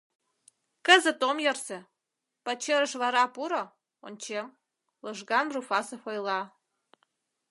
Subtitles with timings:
[0.85, 1.79] —Кызыт ом ярсе,
[2.45, 3.63] пачерыш вара пуро—
[4.07, 4.47] ончем,—
[5.05, 6.39] лыжган Руфасов ойла.